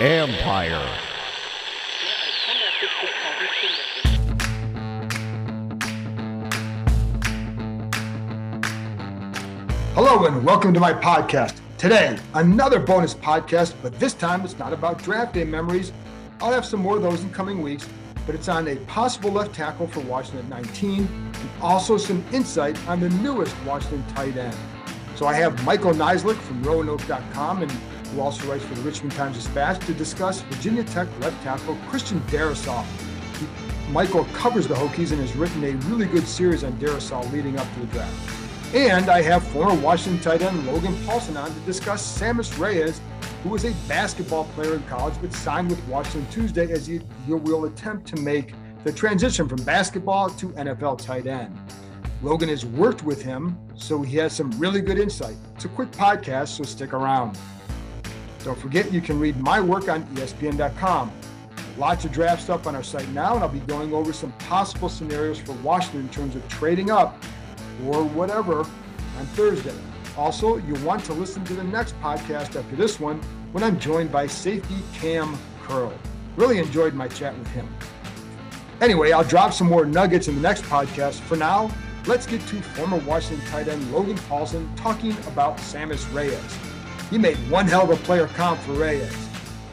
[0.00, 0.86] Empire.
[9.94, 11.56] Hello and welcome to my podcast.
[11.78, 15.90] Today, another bonus podcast, but this time it's not about draft day memories.
[16.40, 17.88] I'll have some more of those in coming weeks,
[18.24, 22.78] but it's on a possible left tackle for Washington at 19 and also some insight
[22.88, 24.56] on the newest Washington tight end.
[25.16, 27.72] So I have Michael Niziolek from Roanoke.com and
[28.12, 32.20] who also writes for the Richmond Times Dispatch to discuss Virginia Tech left tackle Christian
[32.22, 32.84] Darrisaw.
[33.90, 37.66] Michael covers the Hokies and has written a really good series on Darrisaw leading up
[37.74, 38.74] to the draft.
[38.74, 43.00] And I have former Washington tight end Logan Paulsen on to discuss Sammis Reyes,
[43.42, 47.64] who was a basketball player in college but signed with Washington Tuesday as he will
[47.64, 48.52] attempt to make
[48.84, 51.56] the transition from basketball to NFL tight end.
[52.20, 55.36] Logan has worked with him, so he has some really good insight.
[55.54, 57.38] It's a quick podcast, so stick around.
[58.48, 61.12] Don't forget you can read my work on ESPN.com.
[61.76, 64.88] Lots of draft stuff on our site now, and I'll be going over some possible
[64.88, 67.22] scenarios for Washington in terms of trading up
[67.84, 69.74] or whatever on Thursday.
[70.16, 73.20] Also, you'll want to listen to the next podcast after this one
[73.52, 75.92] when I'm joined by safety Cam Curl.
[76.36, 77.68] Really enjoyed my chat with him.
[78.80, 81.20] Anyway, I'll drop some more nuggets in the next podcast.
[81.20, 81.70] For now,
[82.06, 86.67] let's get to former Washington tight end Logan Paulsen talking about Sammis Reyes.
[87.10, 89.14] He made one hell of a player comp for Reyes.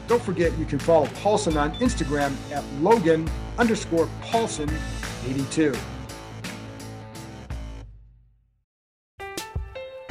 [0.08, 4.72] Don't forget you can follow Paulsen on Instagram at Logan underscore Paulsen
[5.26, 5.74] 82.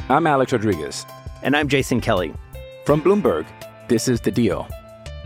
[0.08, 1.04] I'm Alex Rodriguez.
[1.42, 2.32] And I'm Jason Kelly.
[2.84, 3.46] From Bloomberg,
[3.88, 4.68] this is The Deal.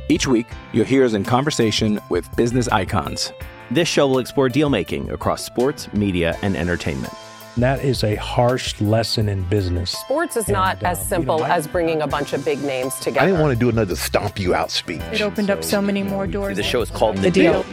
[0.08, 3.32] Each week, you'll hear us in conversation with business icons.
[3.70, 7.12] This show will explore deal making across sports, media, and entertainment.
[7.56, 9.90] That is a harsh lesson in business.
[9.90, 12.44] Sports is not And, as um, you simple know, I- as bringing a bunch of
[12.44, 13.20] big names together.
[13.20, 15.02] I didn't want to do another stomp you out speech.
[15.12, 16.56] It opened up so many more doors.
[16.56, 17.64] The show is called The Deal.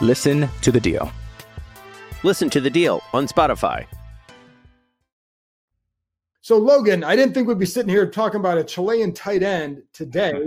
[0.00, 1.10] Listen to The Deal.
[2.22, 3.86] Listen to The Deal on Spotify.
[6.42, 9.82] So, Logan, I didn't think we'd be sitting here talking about a Chilean tight end
[9.94, 10.46] today,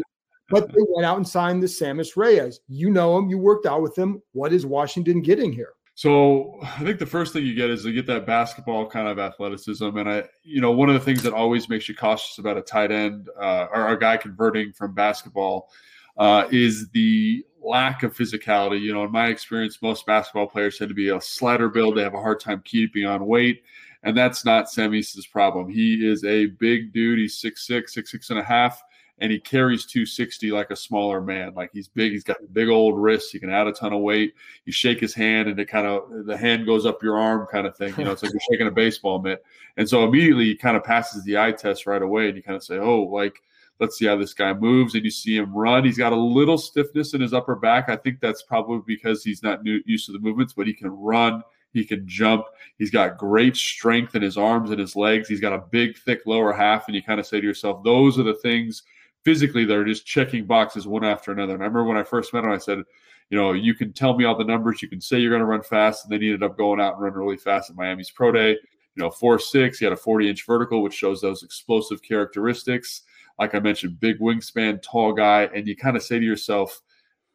[0.52, 2.60] but they went out and signed the Sammis Reyes.
[2.68, 4.22] You know him, you worked out with him.
[4.34, 5.72] What is Washington getting here?
[5.98, 9.18] So I think the first thing you get is to get that basketball kind of
[9.18, 12.56] athleticism, and I, you know, one of the things that always makes you cautious about
[12.56, 15.72] a tight end uh, or a guy converting from basketball
[16.20, 18.80] uh, is the lack of physicality.
[18.80, 22.04] You know, in my experience, most basketball players tend to be a slider build; they
[22.04, 23.64] have a hard time keeping on weight,
[24.04, 25.68] and that's not Sammis's problem.
[25.68, 27.18] He is a big dude.
[27.18, 28.84] He's six six, six six and a half
[29.20, 31.54] and he carries 260 like a smaller man.
[31.56, 33.32] Like he's big, he's got big old wrists.
[33.32, 34.34] He can add a ton of weight.
[34.66, 37.66] You shake his hand, and it kind of the hand goes up your arm, kind
[37.66, 37.94] of thing.
[37.98, 39.44] You know, it's like you're shaking a baseball mitt.
[39.78, 42.58] And so immediately he kind of passes the eye test right away, and you kind
[42.58, 43.42] of say, "Oh, like."
[43.80, 45.86] Let's see how this guy moves, and you see him run.
[45.86, 47.90] He's got a little stiffness in his upper back.
[47.90, 50.90] I think that's probably because he's not new, used to the movements, but he can
[50.90, 51.44] run.
[51.74, 52.46] He can jump.
[52.80, 55.30] He's got great strength in his arms and his legs.
[55.30, 58.18] He's got a big, thick lower half, and you kind of say to yourself, "Those
[58.18, 58.82] are the things
[59.28, 61.54] physically they're just checking boxes one after another.
[61.54, 62.78] And I remember when I first met him, I said,
[63.30, 65.46] you know, you can tell me all the numbers, you can say you're going to
[65.46, 68.10] run fast, and then he ended up going out and running really fast at Miami's
[68.10, 68.52] pro day.
[68.52, 73.02] You know, four six, he had a 40 inch vertical, which shows those explosive characteristics.
[73.38, 76.82] Like I mentioned, big wingspan, tall guy, and you kind of say to yourself,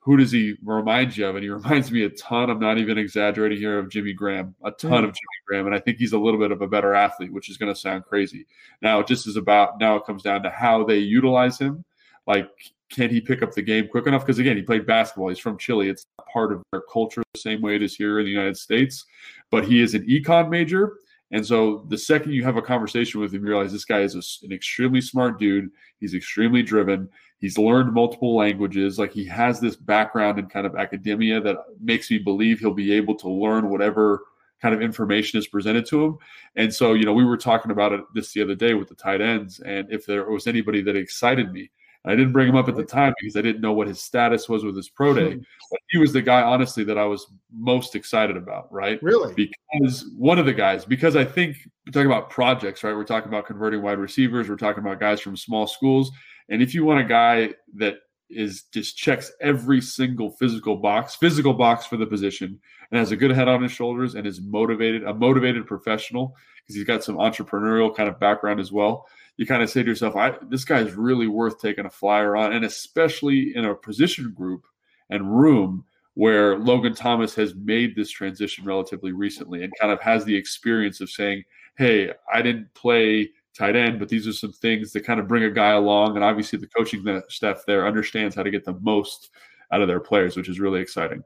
[0.05, 1.37] who does he remind you of?
[1.37, 2.51] And he reminds me a ton.
[2.51, 5.09] I'm not even exaggerating here of Jimmy Graham, a ton Mm.
[5.09, 7.49] of Jimmy Graham, and I think he's a little bit of a better athlete, which
[7.49, 8.47] is going to sound crazy.
[8.81, 9.95] Now, it just is about now.
[9.97, 11.85] It comes down to how they utilize him.
[12.27, 12.51] Like,
[12.91, 14.23] can he pick up the game quick enough?
[14.27, 15.29] Because again, he played basketball.
[15.29, 15.89] He's from Chile.
[15.89, 18.57] It's not part of their culture the same way it is here in the United
[18.57, 19.07] States.
[19.51, 20.95] But he is an econ major.
[21.31, 24.15] And so the second you have a conversation with him, you realize this guy is
[24.15, 25.71] a, an extremely smart dude.
[26.01, 27.09] He's extremely driven.
[27.43, 29.01] He's learned multiple languages.
[29.01, 32.93] Like he has this background in kind of academia that makes me believe he'll be
[32.93, 34.23] able to learn whatever
[34.63, 36.19] kind of information is presented to him.
[36.55, 38.95] And so, you know, we were talking about it this the other day with the
[38.95, 39.59] tight ends.
[39.59, 41.73] And if there was anybody that excited me,
[42.05, 44.49] I didn't bring him up at the time because I didn't know what his status
[44.49, 45.35] was with his pro day.
[45.35, 45.41] Hmm.
[45.71, 49.01] but he was the guy, honestly, that I was most excited about, right?
[49.03, 49.35] Really?
[49.35, 51.57] Because one of the guys, because I think
[51.87, 52.95] we're talking about projects, right?
[52.95, 56.11] We're talking about converting wide receivers, we're talking about guys from small schools.
[56.49, 61.55] And if you want a guy that is just checks every single physical box, physical
[61.55, 62.59] box for the position,
[62.91, 66.77] and has a good head on his shoulders and is motivated, a motivated professional because
[66.77, 69.07] he's got some entrepreneurial kind of background as well.
[69.37, 72.37] You kind of say to yourself, I, this guy is really worth taking a flyer
[72.37, 74.67] on, and especially in a position group
[75.11, 75.85] and room
[76.15, 81.01] where Logan Thomas has made this transition relatively recently and kind of has the experience
[81.01, 81.43] of saying,
[81.79, 85.45] Hey, I didn't play tight end, but these are some things that kind of bring
[85.45, 86.17] a guy along.
[86.17, 89.31] And obviously, the coaching staff there understands how to get the most
[89.71, 91.23] out of their players, which is really exciting.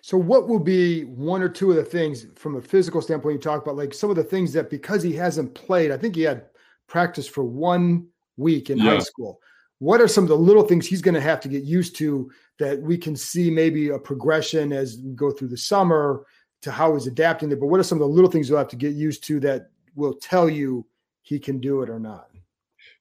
[0.00, 3.40] So, what will be one or two of the things from a physical standpoint you
[3.40, 6.22] talk about, like some of the things that because he hasn't played, I think he
[6.22, 6.46] had
[6.88, 8.94] practice for one week in yeah.
[8.94, 9.38] high school.
[9.78, 12.30] What are some of the little things he's going to have to get used to
[12.58, 16.24] that we can see maybe a progression as we go through the summer
[16.62, 17.60] to how he's adapting it?
[17.60, 19.70] But what are some of the little things you'll have to get used to that
[19.94, 20.84] will tell you
[21.22, 22.28] he can do it or not?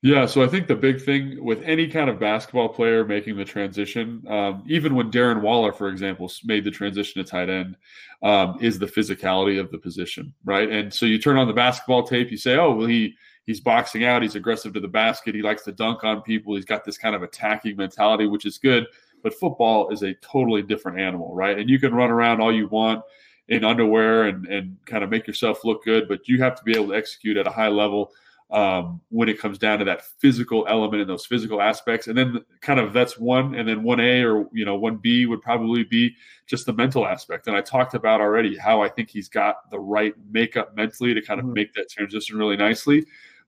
[0.04, 3.45] Yeah, so I think the big thing with any kind of basketball player making the
[3.45, 7.75] transition, um, even when Darren Waller, for example, made the transition to tight end,
[8.22, 10.69] um, is the physicality of the position, right?
[10.69, 13.16] And so you turn on the basketball tape, you say, "Oh, well, he
[13.48, 16.66] he's boxing out, he's aggressive to the basket, he likes to dunk on people, he's
[16.66, 18.86] got this kind of attacking mentality, which is good."
[19.24, 21.58] But football is a totally different animal, right?
[21.58, 23.04] And you can run around all you want
[23.48, 26.74] in underwear and and kind of make yourself look good, but you have to be
[26.74, 28.12] able to execute at a high level
[28.50, 32.08] um, when it comes down to that physical element and those physical aspects.
[32.08, 35.26] And then kind of that's one, and then one A or you know one B
[35.26, 36.16] would probably be
[36.46, 37.48] just the mental aspect.
[37.48, 41.22] And I talked about already how I think he's got the right makeup mentally to
[41.22, 41.56] kind of mm-hmm.
[41.56, 43.06] make that transition really nicely.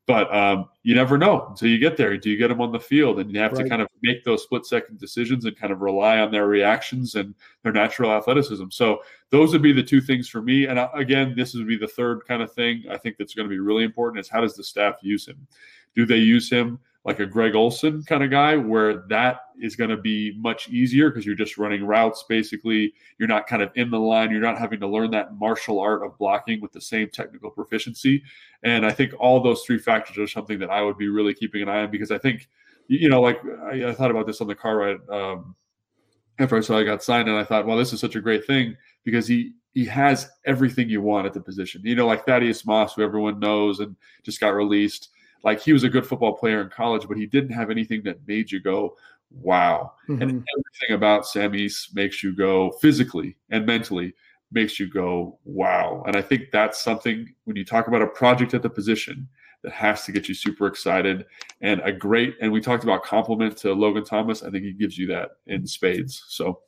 [0.07, 2.17] But um, you never know until you get there.
[2.17, 3.19] Do you get them on the field?
[3.19, 3.63] And you have right.
[3.63, 7.13] to kind of make those split second decisions and kind of rely on their reactions
[7.13, 8.69] and their natural athleticism.
[8.71, 10.65] So those would be the two things for me.
[10.65, 13.47] And uh, again, this would be the third kind of thing I think that's going
[13.47, 15.45] to be really important is how does the staff use him?
[15.95, 19.89] Do they use him like a Greg Olsen kind of guy, where that is going
[19.89, 22.25] to be much easier because you're just running routes.
[22.27, 24.31] Basically, you're not kind of in the line.
[24.31, 28.21] You're not having to learn that martial art of blocking with the same technical proficiency.
[28.63, 31.61] And I think all those three factors are something that I would be really keeping
[31.61, 32.49] an eye on because I think,
[32.87, 35.55] you know, like I, I thought about this on the car ride um,
[36.37, 38.45] after I saw I got signed, and I thought, well, this is such a great
[38.45, 41.81] thing because he he has everything you want at the position.
[41.83, 45.09] You know, like Thaddeus Moss, who everyone knows and just got released
[45.43, 48.27] like he was a good football player in college, but he didn't have anything that
[48.27, 48.95] made you go,
[49.31, 49.93] wow.
[50.07, 50.21] Mm-hmm.
[50.21, 54.13] And everything about Sammis makes you go physically and mentally
[54.51, 56.03] makes you go, wow.
[56.07, 59.27] And I think that's something when you talk about a project at the position
[59.63, 61.25] that has to get you super excited
[61.61, 64.41] and a great, and we talked about compliment to Logan Thomas.
[64.41, 66.23] I think he gives you that in spades.
[66.29, 66.61] So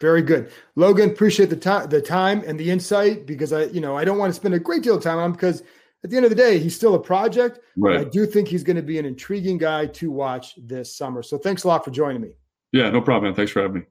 [0.00, 0.50] very good.
[0.76, 4.18] Logan, appreciate the time, the time and the insight because I, you know, I don't
[4.18, 5.62] want to spend a great deal of time on because
[6.04, 7.60] at the end of the day, he's still a project.
[7.78, 8.00] Right.
[8.00, 11.22] I do think he's going to be an intriguing guy to watch this summer.
[11.22, 12.32] So thanks a lot for joining me.
[12.72, 13.34] Yeah, no problem, man.
[13.34, 13.82] Thanks for having me.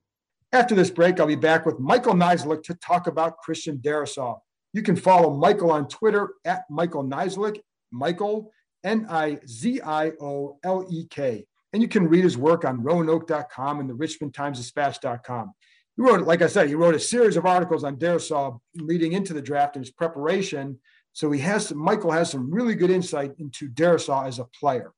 [0.51, 4.38] After this break, I'll be back with Michael Niziolek to talk about Christian Darrisaw.
[4.74, 7.60] You can follow Michael on Twitter at Michael Niziolek,
[7.92, 8.51] Michael,
[8.83, 11.48] N I Z I O L E K.
[11.74, 15.51] And you can read his work on roanoke.com and the Richmond Times Dispatch.com.
[15.95, 19.33] He wrote, like I said, he wrote a series of articles on Darrisaw leading into
[19.33, 20.80] the draft and his preparation
[21.13, 24.92] so he has some, Michael has some really good insight into Darrisaw as a player.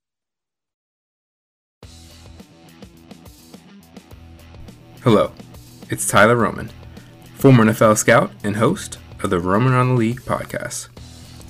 [5.03, 5.33] Hello,
[5.89, 6.71] it's Tyler Roman,
[7.35, 10.87] former NFL scout and host of the Roman Around the League podcast.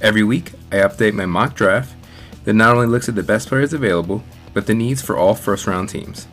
[0.01, 1.95] Every week, I update my mock draft
[2.43, 5.67] that not only looks at the best players available, but the needs for all first
[5.67, 6.27] round teams.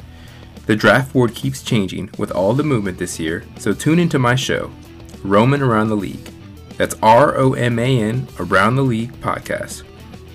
[0.67, 4.35] The draft board keeps changing with all the movement this year, so tune into my
[4.35, 4.71] show,
[5.23, 6.32] Roman Around the League
[6.76, 9.85] that's R O M A N Around the League podcast.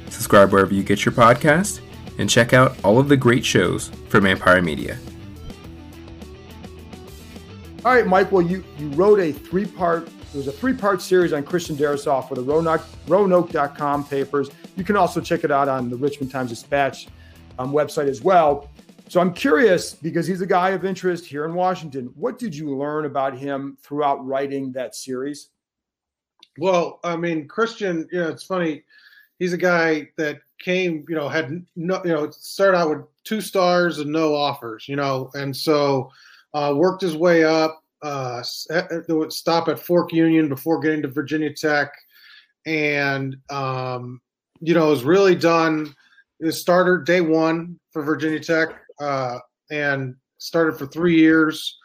[0.10, 1.82] Subscribe wherever you get your podcast
[2.18, 4.98] and check out all of the great shows from Empire Media.
[7.86, 8.32] All right, Mike.
[8.32, 11.76] Well, you, you wrote a three part, it was a three part series on Christian
[11.76, 14.50] Darrisaw for the Roanoke, Roanoke.com papers.
[14.76, 17.08] You can also check it out on the Richmond Times Dispatch
[17.60, 18.70] um, website as well.
[19.10, 22.12] So I'm curious because he's a guy of interest here in Washington.
[22.16, 25.50] What did you learn about him throughout writing that series?
[26.58, 28.84] Well, I mean, Christian, you know, it's funny.
[29.40, 33.42] He's a guy that came, you know, had no, you know, started out with two
[33.42, 36.12] stars and no offers, you know, and so
[36.54, 37.84] uh, worked his way up.
[38.02, 41.92] Uh, stop at Fork Union before getting to Virginia Tech,
[42.66, 44.22] and um,
[44.62, 45.94] you know, was really done.
[46.40, 48.70] His starter day one for Virginia Tech.
[49.00, 51.78] Uh, and started for three years.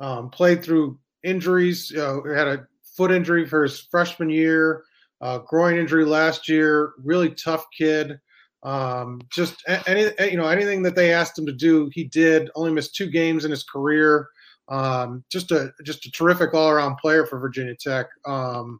[0.00, 1.90] Um, played through injuries.
[1.90, 2.66] You know, had a
[3.00, 4.84] foot injury for his freshman year,
[5.22, 6.92] uh, groin injury last year.
[7.02, 8.20] Really tough kid.
[8.62, 12.50] Um, just any you know anything that they asked him to do, he did.
[12.54, 14.28] Only missed two games in his career.
[14.68, 18.08] Um, just a just a terrific all around player for Virginia Tech.
[18.26, 18.78] Um,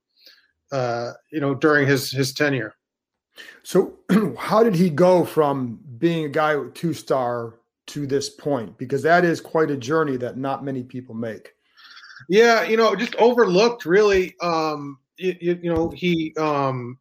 [0.70, 2.74] uh, you know during his his tenure.
[3.62, 4.00] So,
[4.38, 7.54] how did he go from being a guy with two star
[7.86, 8.76] to this point?
[8.76, 11.54] Because that is quite a journey that not many people make.
[12.28, 14.34] Yeah, you know, just overlooked really.
[14.40, 16.98] Um, you, you, you know, he um,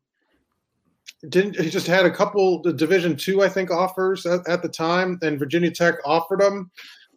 [1.29, 1.59] didn't.
[1.59, 5.19] He just had a couple the Division two, I think, offers at, at, the time,
[5.21, 6.71] and Virginia Tech offered him.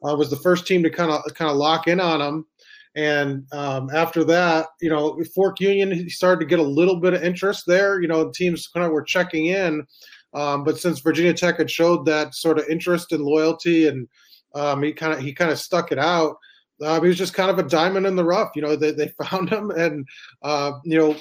[0.04, 2.46] Uh, was the first team to kind of kind of lock in on him.
[2.94, 7.14] And um, after that, you know, Fork Union, he started to get a little bit
[7.14, 8.00] of interest there.
[8.00, 9.86] You know, teams kind of were checking in.
[10.34, 14.08] Um, but since Virginia Tech had showed that sort of interest and loyalty, and
[14.54, 16.36] um, he kind of he kind of stuck it out.
[16.80, 18.50] Uh, he was just kind of a diamond in the rough.
[18.54, 20.06] You know, they, they found him, and
[20.42, 21.16] uh, you know,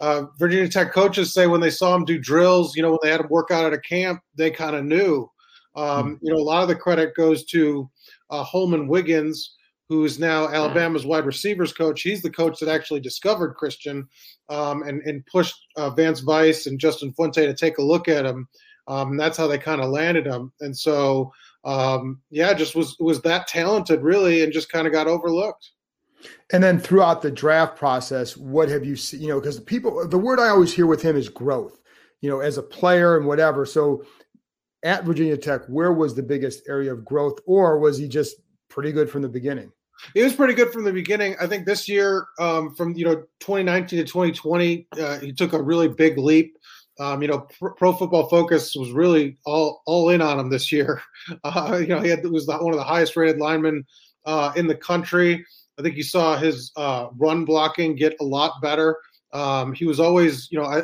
[0.00, 3.10] uh, Virginia Tech coaches say when they saw him do drills, you know, when they
[3.10, 5.30] had him work out at a camp, they kind of knew.
[5.76, 6.14] Um, mm-hmm.
[6.26, 7.88] You know, a lot of the credit goes to
[8.30, 9.56] uh, Holman Wiggins,
[9.88, 12.02] who is now Alabama's wide receivers coach.
[12.02, 14.08] He's the coach that actually discovered Christian
[14.48, 18.24] um, and, and pushed uh, Vance Vice and Justin Fuente to take a look at
[18.24, 18.48] him.
[18.86, 20.52] Um, that's how they kind of landed him.
[20.60, 21.32] And so,
[21.64, 25.70] um, yeah, just was was that talented really, and just kind of got overlooked.
[26.52, 29.22] And then throughout the draft process, what have you seen?
[29.22, 31.78] You know, because people, the word I always hear with him is growth.
[32.20, 33.64] You know, as a player and whatever.
[33.64, 34.04] So,
[34.82, 38.36] at Virginia Tech, where was the biggest area of growth, or was he just
[38.68, 39.72] pretty good from the beginning?
[40.14, 41.36] He was pretty good from the beginning.
[41.40, 45.62] I think this year, um, from you know 2019 to 2020, uh, he took a
[45.62, 46.56] really big leap.
[47.00, 51.02] Um, you know, Pro, Football Focus was really all all in on him this year.
[51.44, 53.84] Uh, you know, he had was the, one of the highest rated linemen
[54.24, 55.44] uh, in the country.
[55.78, 58.96] I think you saw his uh, run blocking get a lot better.
[59.32, 60.82] Um, he was always, you know,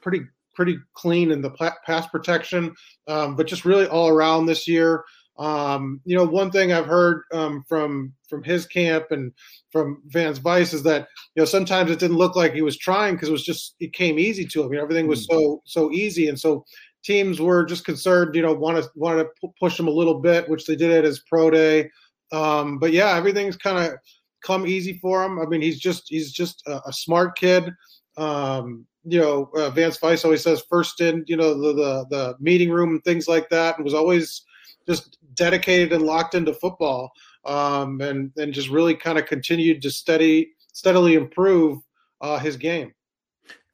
[0.00, 0.22] pretty
[0.54, 1.50] pretty clean in the
[1.84, 2.74] pass protection,
[3.08, 5.04] um, but just really all around this year.
[5.36, 9.32] Um, you know, one thing I've heard um, from from his camp and
[9.70, 13.14] from Vance Vice is that you know sometimes it didn't look like he was trying
[13.14, 14.72] because it was just it came easy to him.
[14.72, 15.34] You know, everything was hmm.
[15.34, 16.64] so so easy, and so
[17.02, 18.34] teams were just concerned.
[18.34, 21.04] You know, want to want to push him a little bit, which they did at
[21.04, 21.90] his pro day.
[22.32, 23.98] Um, but yeah, everything's kind of
[24.44, 25.40] come easy for him.
[25.40, 27.72] I mean, he's just he's just a, a smart kid.
[28.16, 32.36] Um, you know, uh, Vance Vice always says first in, you know, the, the the
[32.40, 34.42] meeting room and things like that, and was always
[34.86, 37.12] just dedicated and locked into football,
[37.44, 41.78] um, and and just really kind of continued to steady steadily improve
[42.20, 42.92] uh, his game.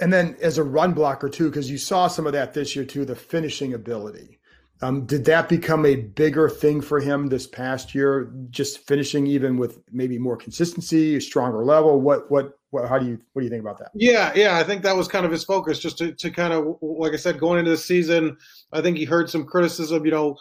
[0.00, 2.85] And then as a run blocker too, because you saw some of that this year
[2.85, 4.40] too, the finishing ability.
[4.83, 8.33] Um, did that become a bigger thing for him this past year?
[8.49, 12.00] Just finishing even with maybe more consistency, a stronger level.
[12.00, 12.88] What what what?
[12.88, 13.90] How do you what do you think about that?
[13.95, 16.79] Yeah, yeah, I think that was kind of his focus, just to to kind of
[16.81, 18.38] like I said, going into the season.
[18.73, 20.07] I think he heard some criticism.
[20.07, 20.37] You know,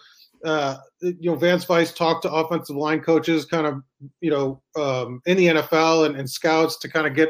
[0.46, 3.82] uh, you know, Vance Vice talked to offensive line coaches, kind of,
[4.22, 7.30] you know, um, in the NFL and, and scouts to kind of get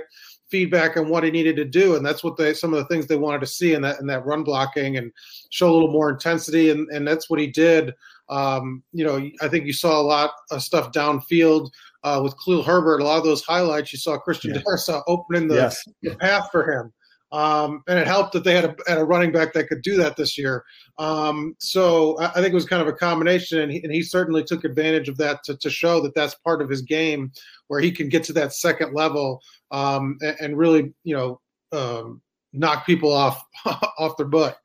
[0.49, 3.07] feedback on what he needed to do, and that's what they some of the things
[3.07, 5.11] they wanted to see in that in that run blocking and
[5.49, 7.93] show a little more intensity, and and that's what he did.
[8.29, 11.69] Um, you know, I think you saw a lot of stuff downfield
[12.03, 13.01] uh, with Khalil Herbert.
[13.01, 14.61] A lot of those highlights you saw Christian yeah.
[14.61, 15.83] Darrisaw opening the, yes.
[16.03, 16.93] the path for him.
[17.31, 19.95] Um, and it helped that they had a, had a, running back that could do
[19.97, 20.63] that this year.
[20.97, 24.01] Um, so I, I, think it was kind of a combination, and he, and he
[24.01, 27.31] certainly took advantage of that to, to, show that that's part of his game,
[27.67, 31.39] where he can get to that second level um, and, and, really, you know,
[31.71, 32.19] um,
[32.51, 33.43] knock people off
[33.99, 34.57] off their butt.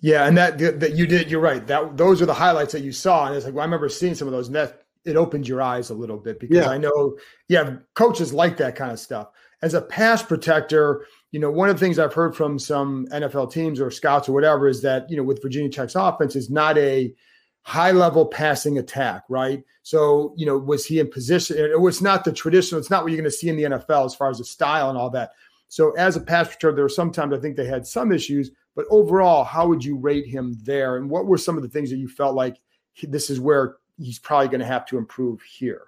[0.00, 1.30] Yeah, and that that you did.
[1.30, 1.66] You're right.
[1.66, 4.14] That those are the highlights that you saw, and it's like well, I remember seeing
[4.14, 6.70] some of those, and that it opened your eyes a little bit because yeah.
[6.70, 7.16] I know,
[7.48, 9.28] yeah, coaches like that kind of stuff.
[9.62, 13.50] As a pass protector, you know, one of the things I've heard from some NFL
[13.50, 16.78] teams or scouts or whatever is that, you know, with Virginia Tech's offense is not
[16.78, 17.12] a
[17.62, 19.64] high level passing attack, right?
[19.82, 21.56] So, you know, was he in position?
[21.58, 24.06] It was not the traditional, it's not what you're going to see in the NFL
[24.06, 25.32] as far as the style and all that.
[25.66, 29.42] So, as a pass there were sometimes I think they had some issues, but overall,
[29.42, 30.98] how would you rate him there?
[30.98, 32.58] And what were some of the things that you felt like
[33.02, 35.86] this is where he's probably going to have to improve here?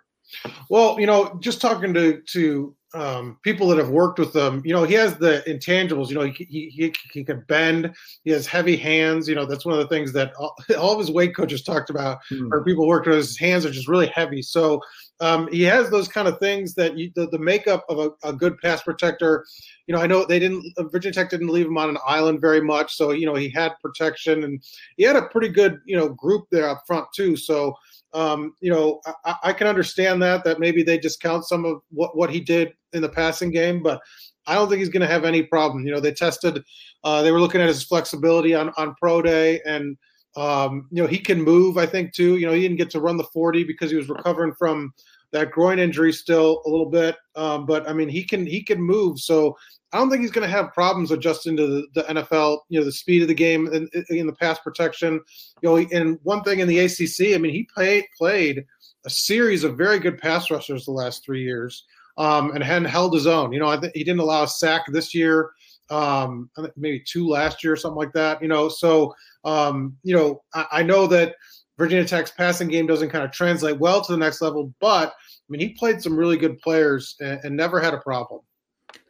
[0.68, 4.72] Well, you know, just talking to to um, people that have worked with him, you
[4.72, 6.08] know, he has the intangibles.
[6.08, 7.94] You know, he, he, he, he can bend.
[8.24, 9.28] He has heavy hands.
[9.28, 11.90] You know, that's one of the things that all, all of his weight coaches talked
[11.90, 12.52] about, Hmm.
[12.52, 13.16] or people worked with.
[13.16, 14.42] His hands are just really heavy.
[14.42, 14.80] So
[15.20, 18.32] um, he has those kind of things that you, the, the makeup of a, a
[18.32, 19.46] good pass protector.
[19.86, 20.64] You know, I know they didn't.
[20.76, 23.48] uh, Virginia Tech didn't leave him on an island very much, so you know he
[23.48, 24.62] had protection and
[24.96, 27.36] he had a pretty good you know group there up front too.
[27.36, 27.74] So
[28.12, 32.16] um, you know, I, I can understand that that maybe they discount some of what
[32.16, 34.00] what he did in the passing game, but
[34.46, 35.86] I don't think he's going to have any problem.
[35.86, 36.62] You know, they tested,
[37.04, 39.96] uh, they were looking at his flexibility on on pro day, and
[40.36, 41.78] um, you know he can move.
[41.78, 42.36] I think too.
[42.36, 44.92] You know, he didn't get to run the forty because he was recovering from
[45.32, 48.80] that groin injury still a little bit, um, but I mean he can he can
[48.80, 49.18] move.
[49.18, 49.56] So
[49.92, 52.60] I don't think he's going to have problems adjusting to the, the NFL.
[52.68, 55.20] You know, the speed of the game in, in the pass protection.
[55.62, 58.64] You know, and one thing in the ACC, I mean, he played played
[59.04, 61.84] a series of very good pass rushers the last three years,
[62.18, 63.52] um, and hadn't held his own.
[63.52, 65.50] You know, I think he didn't allow a sack this year.
[65.90, 68.42] Um, maybe two last year or something like that.
[68.42, 69.14] You know, so
[69.44, 71.36] um, you know, I, I know that
[71.78, 75.48] Virginia Tech's passing game doesn't kind of translate well to the next level, but I
[75.48, 78.40] mean, he played some really good players and, and never had a problem.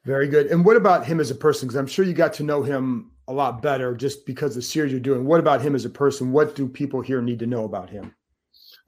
[0.05, 0.47] Very good.
[0.47, 1.67] And what about him as a person?
[1.67, 4.93] Because I'm sure you got to know him a lot better just because the series
[4.93, 5.25] you're doing.
[5.25, 6.33] What about him as a person?
[6.33, 8.15] What do people here need to know about him?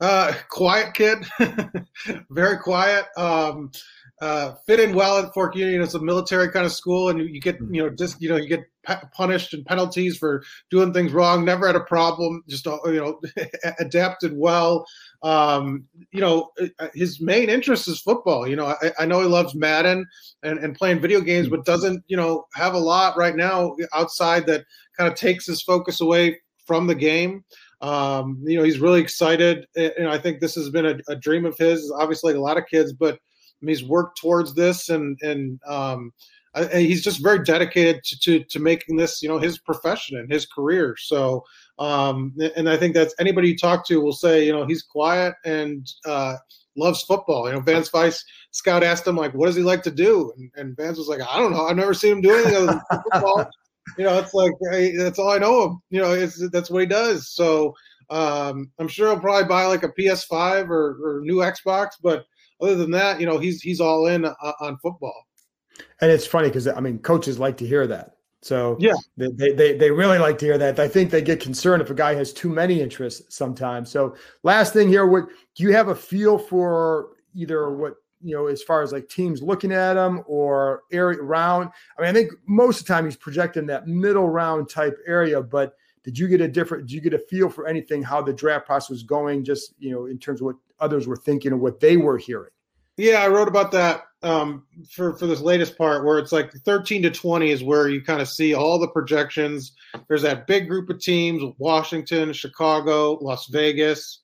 [0.01, 1.19] Uh, quiet kid,
[2.31, 3.07] very quiet.
[3.17, 3.73] Um,
[4.21, 5.81] uh, fit in well at Fork Union.
[5.81, 8.49] It's a military kind of school, and you get you know just you know you
[8.49, 11.45] get p- punished and penalties for doing things wrong.
[11.45, 12.43] Never had a problem.
[12.49, 13.21] Just uh, you know
[13.79, 14.87] adapted well.
[15.23, 18.47] Um, you know uh, his main interest is football.
[18.49, 20.05] You know I, I know he loves Madden
[20.43, 24.47] and, and playing video games, but doesn't you know have a lot right now outside
[24.47, 24.65] that
[24.97, 27.45] kind of takes his focus away from the game.
[27.81, 31.45] Um, you know, he's really excited, and I think this has been a, a dream
[31.45, 31.93] of his.
[31.93, 33.21] Obviously, like a lot of kids, but
[33.65, 36.13] mean, he's worked towards this, and and um,
[36.55, 40.31] I, he's just very dedicated to, to to making this, you know, his profession and
[40.31, 40.97] his career.
[40.99, 41.45] So,
[41.79, 45.35] um, and I think that's anybody you talk to will say, you know, he's quiet
[45.45, 46.37] and uh,
[46.77, 47.47] loves football.
[47.47, 50.51] You know, Vance Vice Scout asked him like, what does he like to do, and,
[50.57, 53.03] and Vance was like, I don't know, I've never seen him do anything other than
[53.13, 53.51] football
[53.97, 55.77] you know, it's like hey, that's all I know of.
[55.91, 57.31] You know, it's that's what he does.
[57.31, 57.75] So
[58.11, 62.25] um, I'm sure he'll probably buy like a PS5 or, or new Xbox, but
[62.61, 65.27] other than that, you know, he's he's all in uh, on football.
[66.01, 68.17] And it's funny because I mean, coaches like to hear that.
[68.41, 70.79] So yeah, they, they they really like to hear that.
[70.79, 73.91] I think they get concerned if a guy has too many interests sometimes.
[73.91, 78.47] So last thing here, what do you have a feel for either what you know
[78.47, 81.71] as far as like teams looking at him or area round?
[81.99, 85.43] I mean, I think most of the time he's projecting that middle round type area,
[85.43, 88.33] but did you get a different did you get a feel for anything how the
[88.33, 91.61] draft process was going just you know in terms of what others were thinking and
[91.61, 92.51] what they were hearing
[92.99, 97.03] yeah i wrote about that um, for for this latest part where it's like 13
[97.03, 99.73] to 20 is where you kind of see all the projections
[100.09, 104.21] there's that big group of teams washington chicago las vegas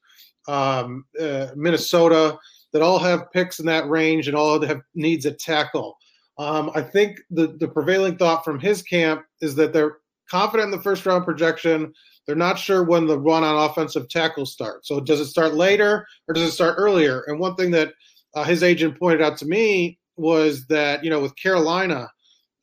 [0.49, 2.37] um, uh, minnesota
[2.73, 5.97] that all have picks in that range and all have needs at tackle
[6.39, 9.99] um, i think the the prevailing thought from his camp is that they're
[10.31, 11.93] confident in the first round projection.
[12.27, 14.89] They're not sure when the run on offensive tackle starts.
[14.89, 17.23] So does it start later or does it start earlier?
[17.27, 17.93] And one thing that
[18.35, 22.09] uh, his agent pointed out to me was that you know with Carolina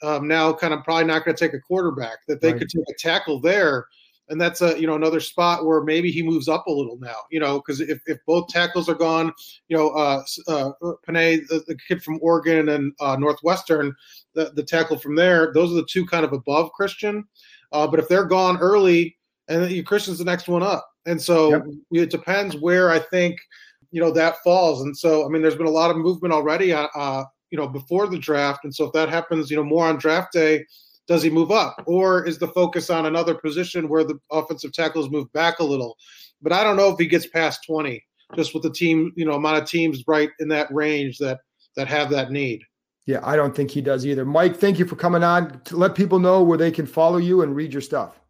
[0.03, 2.59] um, now kind of probably not going to take a quarterback that they right.
[2.59, 3.85] could take a tackle there.
[4.29, 7.17] And that's a you know another spot where maybe he moves up a little now,
[7.31, 9.33] you know, because if, if both tackles are gone,
[9.67, 10.71] you know, uh, uh,
[11.05, 13.93] Penei, the, the, kid from Oregon and uh, Northwestern,
[14.33, 17.25] the, the tackle from there, those are the two kind of above Christian.
[17.73, 19.17] Uh, but if they're gone early,
[19.49, 21.63] and then Christian's the next one up, and so yep.
[21.91, 23.37] it depends where I think
[23.91, 24.81] you know that falls.
[24.81, 28.07] And so I mean, there's been a lot of movement already, uh, you know, before
[28.07, 30.65] the draft, and so if that happens, you know, more on draft day,
[31.07, 35.09] does he move up, or is the focus on another position where the offensive tackles
[35.09, 35.97] move back a little?
[36.41, 38.03] But I don't know if he gets past 20,
[38.35, 41.39] just with the team, you know, amount of teams right in that range that
[41.75, 42.61] that have that need.
[43.05, 44.25] Yeah, I don't think he does either.
[44.25, 47.41] Mike, thank you for coming on to let people know where they can follow you
[47.41, 48.20] and read your stuff.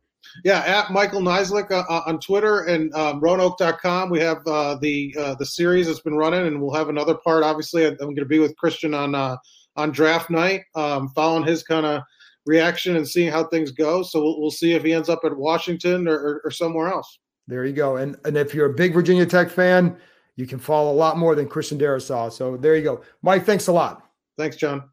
[0.43, 4.09] Yeah, at Michael Niziolek uh, on Twitter and um, Roanoke.com.
[4.09, 7.43] We have uh, the uh, the series that's been running, and we'll have another part.
[7.43, 9.37] Obviously, I'm going to be with Christian on uh,
[9.75, 12.01] on draft night, um, following his kind of
[12.45, 14.03] reaction and seeing how things go.
[14.03, 17.19] So we'll, we'll see if he ends up at Washington or, or, or somewhere else.
[17.47, 17.97] There you go.
[17.97, 19.97] And and if you're a big Virginia Tech fan,
[20.35, 22.31] you can follow a lot more than Christian Darrisaw.
[22.31, 23.45] So there you go, Mike.
[23.45, 24.07] Thanks a lot.
[24.37, 24.90] Thanks, John.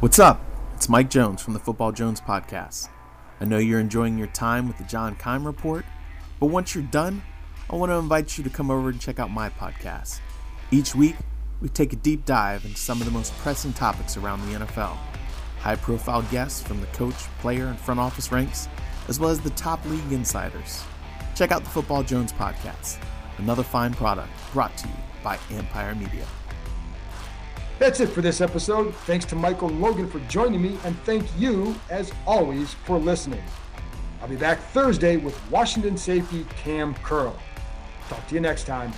[0.00, 0.40] What's up?
[0.74, 2.88] It's Mike Jones from the Football Jones podcast.
[3.38, 5.84] I know you're enjoying your time with the John Keim Report,
[6.38, 7.20] but once you're done,
[7.68, 10.20] I want to invite you to come over and check out my podcast.
[10.70, 11.16] Each week,
[11.60, 14.96] we take a deep dive into some of the most pressing topics around the NFL.
[15.58, 18.70] High profile guests from the coach, player, and front office ranks,
[19.08, 20.82] as well as the top league insiders.
[21.34, 22.96] Check out the Football Jones podcast,
[23.36, 26.24] another fine product brought to you by Empire Media.
[27.80, 28.94] That's it for this episode.
[29.06, 33.42] Thanks to Michael Logan for joining me, and thank you, as always, for listening.
[34.20, 37.34] I'll be back Thursday with Washington safety Cam Curl.
[38.10, 38.92] Talk to you next time.